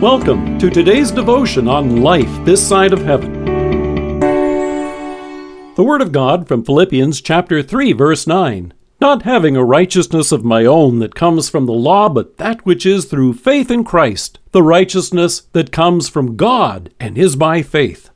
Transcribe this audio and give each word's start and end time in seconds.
Welcome 0.00 0.58
to 0.60 0.70
today's 0.70 1.10
devotion 1.10 1.68
on 1.68 2.00
life 2.00 2.30
this 2.46 2.66
side 2.66 2.94
of 2.94 3.02
heaven. 3.02 3.44
The 5.74 5.84
Word 5.84 6.00
of 6.00 6.10
God 6.10 6.48
from 6.48 6.64
Philippians 6.64 7.20
chapter 7.20 7.62
3 7.62 7.92
verse 7.92 8.26
9. 8.26 8.72
Not 8.98 9.24
having 9.24 9.58
a 9.58 9.64
righteousness 9.64 10.32
of 10.32 10.42
my 10.42 10.64
own 10.64 11.00
that 11.00 11.14
comes 11.14 11.50
from 11.50 11.66
the 11.66 11.74
law, 11.74 12.08
but 12.08 12.38
that 12.38 12.64
which 12.64 12.86
is 12.86 13.04
through 13.04 13.34
faith 13.34 13.70
in 13.70 13.84
Christ, 13.84 14.38
the 14.52 14.62
righteousness 14.62 15.42
that 15.52 15.70
comes 15.70 16.08
from 16.08 16.34
God 16.34 16.94
and 16.98 17.18
is 17.18 17.36
by 17.36 17.60
faith. 17.60 18.08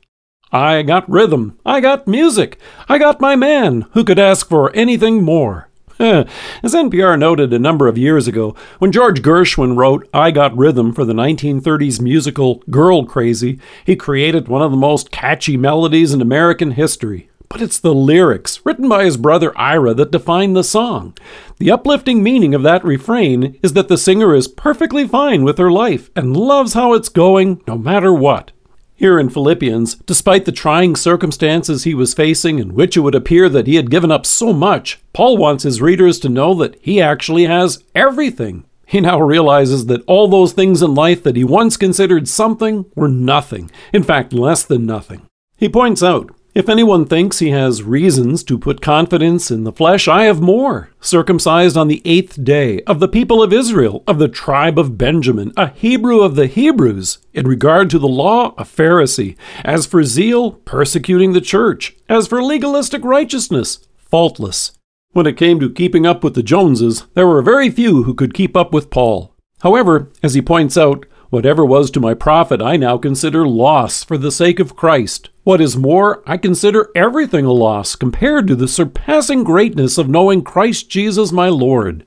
I 0.51 0.81
got 0.81 1.07
rhythm, 1.07 1.59
I 1.63 1.81
got 1.81 2.07
music, 2.07 2.59
I 2.89 2.97
got 2.97 3.21
my 3.21 3.35
man, 3.35 3.85
who 3.91 4.03
could 4.03 4.17
ask 4.17 4.49
for 4.49 4.75
anything 4.75 5.21
more? 5.21 5.69
As 5.97 6.73
NPR 6.73 7.17
noted 7.17 7.53
a 7.53 7.59
number 7.59 7.87
of 7.87 7.97
years 7.97 8.27
ago, 8.27 8.53
when 8.79 8.91
George 8.91 9.21
Gershwin 9.21 9.77
wrote 9.77 10.09
I 10.13 10.31
Got 10.31 10.57
Rhythm 10.57 10.93
for 10.93 11.05
the 11.05 11.13
1930s 11.13 12.01
musical 12.01 12.55
Girl 12.69 13.05
Crazy, 13.05 13.59
he 13.85 13.95
created 13.95 14.49
one 14.49 14.61
of 14.61 14.71
the 14.71 14.77
most 14.77 15.09
catchy 15.09 15.55
melodies 15.55 16.13
in 16.13 16.21
American 16.21 16.71
history. 16.71 17.29
But 17.47 17.61
it's 17.61 17.79
the 17.79 17.93
lyrics, 17.93 18.59
written 18.65 18.89
by 18.89 19.05
his 19.05 19.15
brother 19.15 19.57
Ira, 19.57 19.93
that 19.93 20.11
define 20.11 20.51
the 20.51 20.63
song. 20.63 21.15
The 21.59 21.71
uplifting 21.71 22.21
meaning 22.21 22.53
of 22.53 22.63
that 22.63 22.83
refrain 22.83 23.57
is 23.63 23.71
that 23.73 23.87
the 23.87 23.97
singer 23.97 24.35
is 24.35 24.49
perfectly 24.49 25.07
fine 25.07 25.43
with 25.43 25.57
her 25.59 25.71
life 25.71 26.09
and 26.13 26.35
loves 26.35 26.73
how 26.73 26.93
it's 26.93 27.07
going 27.07 27.61
no 27.67 27.77
matter 27.77 28.13
what. 28.13 28.51
Here 28.97 29.19
in 29.19 29.29
Philippians, 29.29 29.95
despite 30.05 30.45
the 30.45 30.53
trying 30.53 30.95
circumstances 30.95 31.83
he 31.83 31.93
was 31.93 32.13
facing, 32.13 32.59
in 32.59 32.73
which 32.73 32.95
it 32.95 33.01
would 33.01 33.15
appear 33.15 33.49
that 33.49 33.67
he 33.67 33.75
had 33.75 33.91
given 33.91 34.09
up 34.09 34.25
so 34.25 34.53
much, 34.53 35.01
Paul 35.11 35.35
wants 35.37 35.63
his 35.63 35.81
readers 35.81 36.17
to 36.19 36.29
know 36.29 36.53
that 36.55 36.77
he 36.81 37.01
actually 37.01 37.45
has 37.45 37.83
everything. 37.93 38.63
He 38.85 39.01
now 39.01 39.19
realizes 39.19 39.87
that 39.87 40.03
all 40.07 40.27
those 40.27 40.53
things 40.53 40.81
in 40.81 40.93
life 40.93 41.23
that 41.23 41.35
he 41.35 41.43
once 41.43 41.75
considered 41.75 42.27
something 42.27 42.85
were 42.95 43.07
nothing, 43.07 43.69
in 43.91 44.03
fact, 44.03 44.31
less 44.31 44.63
than 44.63 44.85
nothing. 44.85 45.23
He 45.57 45.69
points 45.69 46.03
out 46.03 46.34
if 46.55 46.69
anyone 46.69 47.05
thinks 47.05 47.39
he 47.39 47.49
has 47.49 47.83
reasons 47.83 48.41
to 48.45 48.57
put 48.57 48.81
confidence 48.81 49.51
in 49.51 49.65
the 49.65 49.73
flesh, 49.73 50.07
I 50.07 50.23
have 50.23 50.39
more. 50.39 50.89
Circumcised 51.01 51.75
on 51.75 51.89
the 51.89 52.01
eighth 52.05 52.41
day, 52.41 52.79
of 52.83 53.01
the 53.01 53.09
people 53.09 53.43
of 53.43 53.51
Israel, 53.51 54.05
of 54.07 54.19
the 54.19 54.29
tribe 54.29 54.79
of 54.79 54.97
Benjamin, 54.97 55.51
a 55.57 55.67
Hebrew 55.67 56.21
of 56.21 56.35
the 56.37 56.47
Hebrews, 56.47 57.17
in 57.33 57.45
regard 57.45 57.89
to 57.89 57.99
the 57.99 58.07
law, 58.07 58.55
a 58.57 58.63
Pharisee. 58.63 59.35
As 59.65 59.85
for 59.85 60.05
zeal, 60.05 60.51
persecuting 60.51 61.33
the 61.33 61.41
church. 61.41 61.93
As 62.07 62.25
for 62.25 62.41
legalistic 62.41 63.03
righteousness, 63.03 63.85
faultless. 63.97 64.71
When 65.11 65.27
it 65.27 65.35
came 65.37 65.59
to 65.59 65.69
keeping 65.69 66.05
up 66.05 66.23
with 66.23 66.35
the 66.35 66.43
Joneses, 66.43 67.05
there 67.15 67.27
were 67.27 67.41
very 67.41 67.69
few 67.69 68.03
who 68.03 68.13
could 68.13 68.33
keep 68.33 68.55
up 68.55 68.73
with 68.73 68.89
Paul. 68.89 69.35
However, 69.59 70.09
as 70.23 70.35
he 70.35 70.41
points 70.41 70.77
out, 70.77 71.05
Whatever 71.29 71.65
was 71.65 71.89
to 71.91 71.99
my 71.99 72.13
profit, 72.13 72.61
I 72.61 72.77
now 72.77 72.97
consider 72.97 73.47
loss 73.47 74.03
for 74.03 74.17
the 74.17 74.31
sake 74.31 74.59
of 74.59 74.75
Christ. 74.75 75.29
What 75.43 75.59
is 75.59 75.75
more, 75.75 76.23
I 76.27 76.37
consider 76.37 76.91
everything 76.95 77.45
a 77.45 77.51
loss 77.51 77.95
compared 77.95 78.47
to 78.47 78.55
the 78.55 78.67
surpassing 78.67 79.43
greatness 79.43 79.97
of 79.97 80.09
knowing 80.09 80.43
Christ 80.43 80.89
Jesus 80.89 81.31
my 81.31 81.49
Lord. 81.49 82.05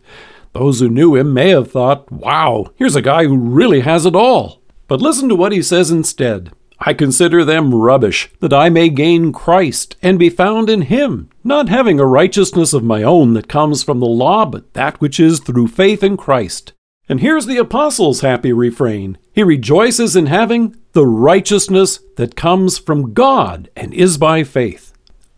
Those 0.53 0.81
who 0.81 0.89
knew 0.89 1.17
him 1.17 1.35
may 1.35 1.51
have 1.51 1.71
thought, 1.71 2.11
wow, 2.11 2.73
here's 2.77 2.97
a 2.97 3.03
guy 3.03 3.25
who 3.25 3.37
really 3.37 3.81
has 3.81 4.07
it 4.07 4.15
all. 4.15 4.61
But 4.87 5.03
listen 5.03 5.29
to 5.29 5.35
what 5.35 5.53
he 5.53 5.63
says 5.63 5.91
instead. 5.91 6.53
I 6.79 6.95
consider 6.95 7.45
them 7.45 7.75
rubbish, 7.75 8.31
that 8.39 8.53
I 8.53 8.69
may 8.69 8.89
gain 8.89 9.33
Christ 9.33 9.97
and 10.01 10.17
be 10.17 10.31
found 10.31 10.71
in 10.71 10.83
him, 10.83 11.29
not 11.43 11.69
having 11.69 11.99
a 11.99 12.07
righteousness 12.07 12.73
of 12.73 12.85
my 12.85 13.03
own 13.03 13.35
that 13.35 13.49
comes 13.49 13.83
from 13.83 13.99
the 13.99 14.07
law, 14.07 14.47
but 14.47 14.75
that 14.75 15.01
which 15.01 15.19
is 15.19 15.41
through 15.41 15.69
faith 15.69 16.05
in 16.05 16.17
Christ 16.17 16.73
and 17.09 17.21
here's 17.21 17.47
the 17.47 17.57
apostle's 17.57 18.21
happy 18.21 18.53
refrain 18.53 19.19
He 19.33 19.43
rejoices 19.43 20.15
in 20.15 20.27
having 20.27 20.77
the 20.93 21.07
righteousness 21.07 22.01
that 22.17 22.37
comes 22.37 22.79
from 22.79 23.15
God 23.15 23.71
and 23.77 23.95
is 23.95 24.19
by 24.19 24.45
faith. 24.45 24.93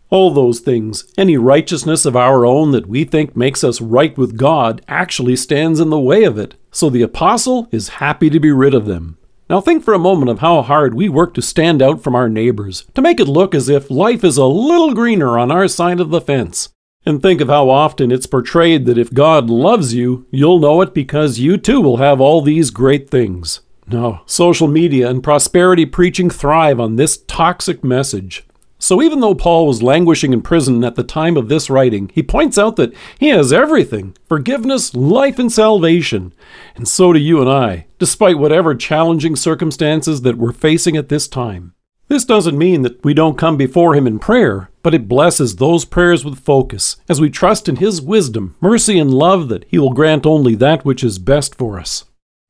All 0.09 0.31
those 0.31 0.59
things, 0.59 1.05
any 1.17 1.37
righteousness 1.37 2.05
of 2.05 2.17
our 2.17 2.45
own 2.45 2.71
that 2.71 2.87
we 2.87 3.05
think 3.05 3.35
makes 3.35 3.63
us 3.63 3.79
right 3.79 4.17
with 4.17 4.37
God, 4.37 4.81
actually 4.87 5.37
stands 5.37 5.79
in 5.79 5.89
the 5.89 5.99
way 5.99 6.25
of 6.25 6.37
it. 6.37 6.55
So 6.69 6.89
the 6.89 7.01
apostle 7.01 7.69
is 7.71 7.99
happy 7.99 8.29
to 8.29 8.39
be 8.39 8.51
rid 8.51 8.73
of 8.73 8.85
them. 8.85 9.17
Now 9.49 9.61
think 9.61 9.83
for 9.83 9.93
a 9.93 9.99
moment 9.99 10.29
of 10.29 10.39
how 10.39 10.61
hard 10.61 10.93
we 10.93 11.07
work 11.07 11.33
to 11.35 11.41
stand 11.41 11.81
out 11.81 12.01
from 12.01 12.15
our 12.15 12.27
neighbors, 12.27 12.85
to 12.95 13.01
make 13.01 13.19
it 13.19 13.27
look 13.27 13.55
as 13.55 13.69
if 13.69 13.89
life 13.89 14.23
is 14.23 14.37
a 14.37 14.45
little 14.45 14.93
greener 14.93 15.37
on 15.37 15.51
our 15.51 15.67
side 15.69 15.99
of 16.01 16.09
the 16.09 16.21
fence. 16.21 16.69
And 17.05 17.21
think 17.21 17.41
of 17.41 17.47
how 17.47 17.69
often 17.69 18.11
it's 18.11 18.27
portrayed 18.27 18.85
that 18.85 18.97
if 18.97 19.13
God 19.13 19.49
loves 19.49 19.93
you, 19.93 20.27
you'll 20.29 20.59
know 20.59 20.81
it 20.81 20.93
because 20.93 21.39
you 21.39 21.57
too 21.57 21.81
will 21.81 21.97
have 21.97 22.21
all 22.21 22.41
these 22.41 22.69
great 22.69 23.09
things. 23.09 23.61
No, 23.87 24.21
social 24.25 24.67
media 24.67 25.09
and 25.09 25.23
prosperity 25.23 25.85
preaching 25.85 26.29
thrive 26.29 26.79
on 26.79 26.95
this 26.95 27.17
toxic 27.17 27.83
message. 27.83 28.45
So 28.77 29.01
even 29.01 29.19
though 29.19 29.35
Paul 29.35 29.67
was 29.67 29.83
languishing 29.83 30.33
in 30.33 30.41
prison 30.41 30.83
at 30.83 30.95
the 30.95 31.03
time 31.03 31.37
of 31.37 31.49
this 31.49 31.69
writing, 31.69 32.09
he 32.15 32.23
points 32.23 32.57
out 32.57 32.77
that 32.77 32.93
he 33.19 33.27
has 33.29 33.53
everything 33.53 34.15
forgiveness, 34.27 34.95
life, 34.95 35.37
and 35.37 35.51
salvation. 35.51 36.33
And 36.75 36.87
so 36.87 37.13
do 37.13 37.19
you 37.19 37.41
and 37.41 37.49
I, 37.49 37.85
despite 37.99 38.39
whatever 38.39 38.73
challenging 38.73 39.35
circumstances 39.35 40.23
that 40.23 40.37
we're 40.37 40.51
facing 40.51 40.97
at 40.97 41.09
this 41.09 41.27
time. 41.27 41.73
This 42.11 42.25
doesn't 42.25 42.57
mean 42.57 42.81
that 42.81 43.01
we 43.05 43.13
don't 43.13 43.37
come 43.37 43.55
before 43.55 43.95
Him 43.95 44.05
in 44.05 44.19
prayer, 44.19 44.69
but 44.83 44.93
it 44.93 45.07
blesses 45.07 45.55
those 45.55 45.85
prayers 45.85 46.25
with 46.25 46.43
focus 46.43 46.97
as 47.07 47.21
we 47.21 47.29
trust 47.29 47.69
in 47.69 47.77
His 47.77 48.01
wisdom, 48.01 48.57
mercy, 48.59 48.99
and 48.99 49.13
love 49.13 49.47
that 49.47 49.63
He 49.69 49.79
will 49.79 49.93
grant 49.93 50.25
only 50.25 50.53
that 50.55 50.83
which 50.83 51.05
is 51.05 51.19
best 51.19 51.55
for 51.55 51.79
us. 51.79 52.03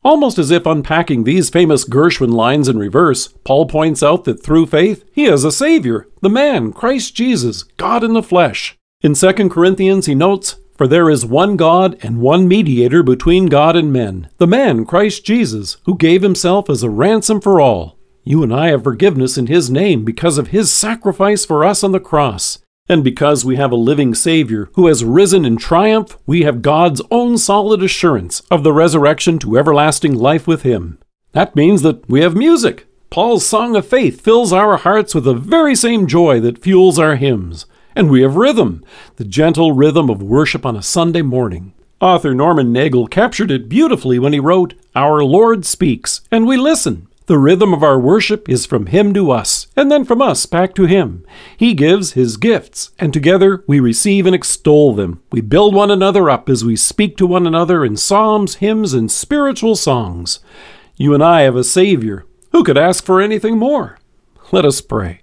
Almost 0.04 0.40
as 0.40 0.50
if 0.50 0.66
unpacking 0.66 1.26
these 1.26 1.52
famous 1.52 1.86
Gershwin 1.88 2.34
lines 2.34 2.68
in 2.68 2.80
reverse, 2.80 3.28
Paul 3.44 3.68
points 3.68 4.02
out 4.02 4.24
that 4.24 4.42
through 4.42 4.66
faith, 4.66 5.06
he 5.12 5.26
has 5.26 5.44
a 5.44 5.52
Savior, 5.52 6.08
the 6.22 6.30
man, 6.30 6.74
Christ 6.74 7.14
Jesus, 7.14 7.62
God 7.62 8.04
in 8.04 8.14
the 8.14 8.24
flesh. 8.24 8.76
In 9.02 9.14
2 9.14 9.48
Corinthians, 9.50 10.08
he 10.08 10.16
notes, 10.16 10.56
For 10.76 10.88
there 10.88 11.08
is 11.08 11.24
one 11.24 11.56
God 11.56 12.00
and 12.02 12.20
one 12.20 12.48
mediator 12.48 13.04
between 13.04 13.46
God 13.46 13.76
and 13.76 13.94
men, 13.94 14.28
the 14.40 14.48
man, 14.48 14.86
Christ 14.86 15.24
Jesus, 15.24 15.78
who 15.86 15.96
gave 15.96 16.24
himself 16.24 16.68
as 16.68 16.82
a 16.82 16.90
ransom 16.90 17.40
for 17.40 17.62
all 17.62 18.00
you 18.24 18.44
and 18.44 18.54
I 18.54 18.70
have 18.70 18.84
forgiveness 18.84 19.38
in 19.38 19.48
His 19.48 19.70
name 19.70 20.06
because 20.06 20.38
of 20.38 20.50
His 20.50 20.72
sacrifice 20.72 21.46
for 21.46 21.64
us 21.64 21.84
on 21.84 21.92
the 21.92 22.00
cross. 22.00 22.60
And 22.90 23.04
because 23.04 23.46
we 23.46 23.56
have 23.56 23.72
a 23.72 23.76
living 23.76 24.14
Savior 24.14 24.70
who 24.74 24.88
has 24.88 25.06
risen 25.06 25.46
in 25.46 25.58
triumph, 25.58 26.18
we 26.26 26.42
have 26.42 26.62
God's 26.62 27.02
own 27.10 27.38
solid 27.38 27.82
assurance 27.82 28.42
of 28.52 28.64
the 28.64 28.74
resurrection 28.74 29.40
to 29.40 29.58
everlasting 29.58 30.16
life 30.16 30.46
with 30.46 30.64
Him. 30.64 31.00
That 31.32 31.56
means 31.56 31.82
that 31.84 32.10
we 32.10 32.22
have 32.22 32.36
music. 32.36 32.88
Paul's 33.10 33.46
song 33.46 33.76
of 33.76 33.88
faith 33.88 34.22
fills 34.22 34.54
our 34.54 34.78
hearts 34.78 35.14
with 35.14 35.26
the 35.26 35.34
very 35.34 35.76
same 35.76 36.08
joy 36.08 36.40
that 36.42 36.62
fuels 36.62 37.00
our 37.00 37.16
hymns. 37.16 37.66
And 37.96 38.10
we 38.10 38.22
have 38.22 38.36
rhythm, 38.36 38.86
the 39.18 39.26
gentle 39.26 39.74
rhythm 39.74 40.10
of 40.10 40.24
worship 40.24 40.66
on 40.66 40.78
a 40.78 40.82
Sunday 40.82 41.22
morning. 41.22 41.74
Author 42.00 42.34
Norman 42.34 42.72
Nagel 42.74 43.08
captured 43.08 43.52
it 43.52 43.70
beautifully 43.70 44.18
when 44.18 44.34
he 44.34 44.40
wrote, 44.40 44.74
Our 44.96 45.24
Lord 45.24 45.66
speaks, 45.66 46.22
and 46.32 46.48
we 46.48 46.58
listen. 46.58 47.08
The 47.32 47.40
rhythm 47.40 47.74
of 47.74 47.82
our 47.82 47.98
worship 47.98 48.50
is 48.50 48.66
from 48.66 48.88
Him 48.88 49.14
to 49.14 49.32
us, 49.32 49.68
and 49.78 49.90
then 49.90 50.04
from 50.04 50.22
us 50.22 50.46
back 50.46 50.76
to 50.76 50.84
Him. 50.84 51.26
He 51.56 51.74
gives 51.74 52.12
His 52.12 52.36
gifts, 52.36 52.92
and 53.00 53.14
together 53.14 53.64
we 53.68 53.80
receive 53.80 54.26
and 54.26 54.36
extol 54.36 54.94
them. 54.94 55.24
We 55.32 55.40
build 55.40 55.74
one 55.74 55.90
another 55.90 56.30
up 56.30 56.50
as 56.50 56.66
we 56.66 56.76
speak 56.76 57.16
to 57.16 57.26
one 57.26 57.48
another 57.48 57.86
in 57.86 57.96
psalms, 57.96 58.56
hymns, 58.56 58.94
and 58.94 59.10
spiritual 59.10 59.78
songs. 59.78 60.42
You 60.98 61.14
and 61.14 61.24
I 61.24 61.44
have 61.44 61.56
a 61.56 61.64
Savior. 61.64 62.26
Who 62.52 62.66
could 62.66 62.78
ask 62.78 63.06
for 63.06 63.22
anything 63.22 63.58
more? 63.58 63.98
Let 64.52 64.66
us 64.66 64.82
pray. 64.82 65.22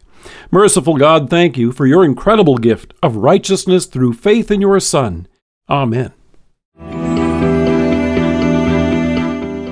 Merciful 0.50 0.96
God, 0.96 1.28
thank 1.28 1.58
you 1.58 1.72
for 1.72 1.84
your 1.84 2.06
incredible 2.06 2.56
gift 2.56 2.94
of 3.02 3.16
righteousness 3.16 3.84
through 3.84 4.14
faith 4.14 4.50
in 4.50 4.62
your 4.62 4.80
Son. 4.80 5.28
Amen. 5.69 6.14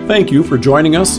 Thank 0.06 0.30
you 0.30 0.42
for 0.42 0.58
joining 0.58 0.96
us 0.96 1.18